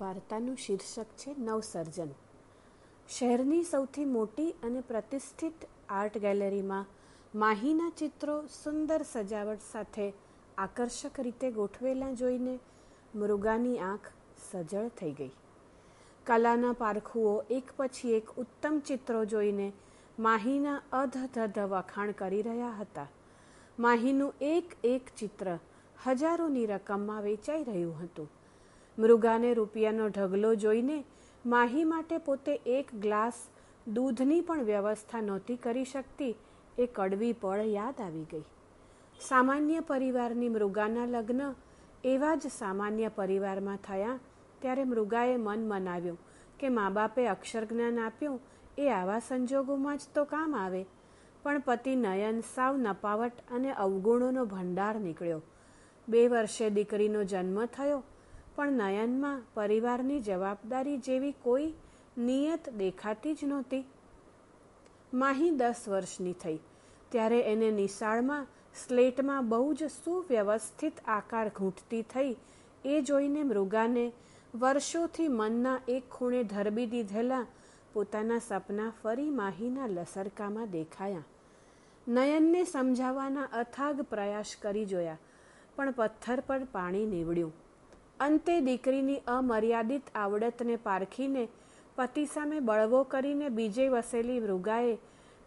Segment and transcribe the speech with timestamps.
[0.00, 2.10] વાર્તાનું શીર્ષક છે નવસર્જન.
[3.08, 5.54] શહેરની સૌથી મોટી અને પ્રતિષ્ઠિત
[5.88, 6.86] આર્ટ ગેલેરીમાં
[7.34, 10.12] માહીના ચિત્રો સુંદર સજાવટ સાથે
[10.58, 12.58] આકર્ષક રીતે ગોઠવેલા જોઈને
[13.14, 14.12] મૃગાની આંખ
[14.50, 15.32] સજળ થઈ ગઈ.
[16.26, 19.72] કલાના પારખુઓ એક પછી એક ઉત્તમ ચિત્રો જોઈને
[20.18, 23.06] માહીના અધધધ વખાણ કરી રહ્યા હતા.
[23.78, 25.58] માહીનું એક એક ચિત્ર
[26.06, 28.28] હજારોની રકમમાં વેચાઈ રહ્યું હતું.
[28.98, 30.98] મૃગાને રૂપિયાનો ઢગલો જોઈને
[31.44, 33.38] માહી માટે પોતે એક ગ્લાસ
[33.86, 36.34] દૂધની પણ વ્યવસ્થા નહોતી કરી શકતી,
[36.78, 38.44] એ કડવી પળ યાદ આવી ગઈ.
[39.20, 41.42] સામાન્ય પરિવારની મૃગાના લગ્ન
[42.04, 44.18] એવા જ સામાન્ય પરિવારમાં થયા
[44.60, 46.18] ત્યારે મૃગાએ મન મનાવ્યું
[46.58, 48.40] કે મા બાપે અક્ષર જ્ઞાન આપ્યું,
[48.78, 50.86] એ આવા સંજોગોમાં જ તો કામ આવે.
[51.42, 55.42] પણ પતિ નયન, સાવ નપાવટ અને અવગુણોનો ભંડાર નીકળ્યો.
[56.08, 58.02] બે વર્ષે દીકરીનો જન્મ થયો
[58.56, 61.72] પણ નયનમાં પરિવારની જવાબદારી જેવી કોઈ
[62.18, 63.84] નિયત દેખાતી જ નહોતી.
[65.14, 66.58] માહી દસ વર્ષની થઈ.
[67.08, 72.36] ત્યારે એને નિશાળમાં, સ્લેટમાં બહુ જ સુવ્યવસ્થિત આકાર ઘૂંટતી થઈ.
[72.84, 74.12] એ જોઈને મૃગાને
[74.54, 77.46] વર્ષોથી મનના એક ખૂણે ધરબી દીધેલા
[77.92, 81.24] પોતાના સપના ફરી માહીના લસરકામાં દેખાયા.
[82.08, 85.18] નયનને સમજાવવાના અથાગ પ્રયાસ કરી જોયા,
[85.76, 87.52] પણ પથ્થર પર પાણી નીવડ્યું.
[88.20, 91.48] અંતે દીકરીની અમર્યાદિત આવડતને પારખીને
[91.96, 94.98] પતિ સામે બળવો કરીને બીજે વસેલી મૃગાએ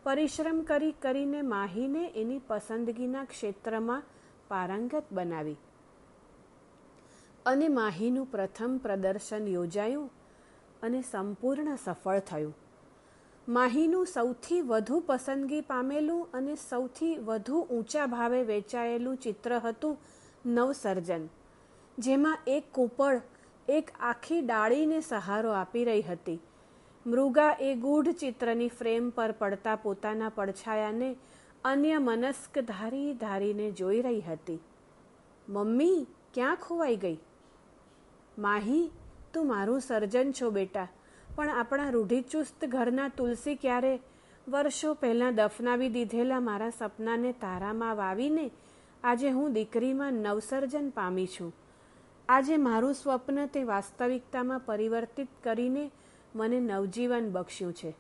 [0.03, 4.03] પરિશ્રમ કરી કરીને માહીને એની પસંદગીના ક્ષેત્રમાં
[4.47, 5.57] પારંગત બનાવી.
[7.45, 10.09] અને માહીનું પ્રથમ પ્રદર્શન યોજાયું
[10.81, 12.55] અને સંપૂર્ણ સફળ થયું.
[13.47, 19.97] માહીનું સૌથી વધુ પસંદગી પામેલું અને સૌથી વધુ ઊંચા ભાવે વેચાયેલું ચિત્ર હતું
[20.45, 21.27] નવસર્જન.
[21.97, 23.21] જેમાં એક કૂપળ,
[23.69, 26.39] એક આખી ડાળીને સહારો આપી રહી હતી.
[27.05, 31.15] મૃગા એ ગૂઢ ચિત્રની ફ્રેમ પર પડતા પોતાના પડછાયાને
[31.63, 34.59] અન્ય મનસ્ક ધારી ધારીને જોઈ રહી હતી.
[35.49, 37.19] મમ્મી, ક્યાં ખોવાઈ ગઈ?
[38.37, 38.91] માહી,
[39.33, 40.87] તું મારું સર્જન છો બેટા,
[41.35, 43.99] પણ આપણા રૂઢિચુસ્ત ઘરના તુલસી ક્યારે
[44.47, 48.51] વર્ષો પહેલાં દફનાવી દીધેલા મારા સપનાને તારામાં વાવીને
[49.03, 51.53] આજે હું દીકરીમાં નવસર્જન પામી છું.
[52.29, 55.83] આજે મારું સ્વપ્ન તે વાસ્તવિકતામાં પરિવર્તિત કરીને
[56.35, 57.91] મને નવજીવન બક્ષ્યું છે.